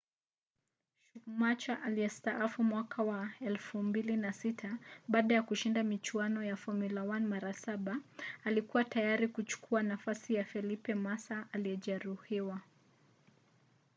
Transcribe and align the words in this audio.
schumacher 1.15 1.79
aliyestaafu 1.83 2.63
mwaka 2.63 3.03
wa 3.03 3.29
2006 3.41 4.77
baada 5.07 5.35
ya 5.35 5.43
kushinda 5.43 5.83
michuano 5.83 6.43
ya 6.43 6.55
formula 6.55 7.01
1 7.01 7.19
mara 7.19 7.53
saba 7.53 7.99
alikua 8.43 8.83
tayari 8.83 9.27
kuchukua 9.27 9.83
nafasi 9.83 10.33
ya 10.33 10.45
felipe 10.45 10.95
massa 10.95 11.47
aliyejeruhiwa 11.51 12.61